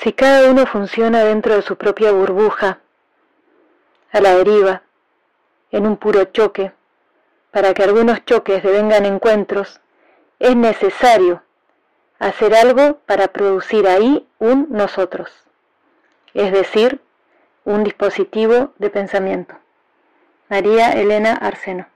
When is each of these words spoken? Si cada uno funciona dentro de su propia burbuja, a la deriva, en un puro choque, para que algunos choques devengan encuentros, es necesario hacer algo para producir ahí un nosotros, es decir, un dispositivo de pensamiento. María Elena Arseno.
Si 0.00 0.12
cada 0.12 0.48
uno 0.48 0.64
funciona 0.64 1.24
dentro 1.24 1.56
de 1.56 1.62
su 1.62 1.76
propia 1.76 2.12
burbuja, 2.12 2.78
a 4.12 4.20
la 4.20 4.36
deriva, 4.36 4.82
en 5.72 5.88
un 5.88 5.96
puro 5.96 6.22
choque, 6.26 6.72
para 7.50 7.74
que 7.74 7.82
algunos 7.82 8.24
choques 8.24 8.62
devengan 8.62 9.06
encuentros, 9.06 9.80
es 10.38 10.54
necesario 10.54 11.42
hacer 12.20 12.54
algo 12.54 12.98
para 13.06 13.28
producir 13.28 13.88
ahí 13.88 14.28
un 14.38 14.68
nosotros, 14.70 15.32
es 16.32 16.52
decir, 16.52 17.00
un 17.64 17.82
dispositivo 17.82 18.72
de 18.78 18.90
pensamiento. 18.90 19.56
María 20.48 20.92
Elena 20.92 21.32
Arseno. 21.32 21.86